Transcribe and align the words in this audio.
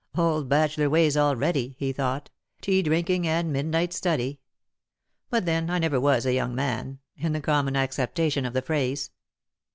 "Old 0.17 0.49
bachelor 0.49 0.89
ways 0.89 1.15
already," 1.15 1.75
he 1.77 1.93
thought;" 1.93 2.31
tea 2.63 2.81
drinking 2.81 3.27
and 3.27 3.53
midnight 3.53 3.93
study. 3.93 4.39
But, 5.29 5.45
then, 5.45 5.69
I 5.69 5.77
never 5.77 5.99
was 5.99 6.25
a 6.25 6.33
young 6.33 6.55
man— 6.55 6.97
in 7.17 7.33
the 7.33 7.39
common 7.39 7.75
acceptation 7.75 8.43
of 8.43 8.53
the 8.53 8.63
phrase." 8.63 9.11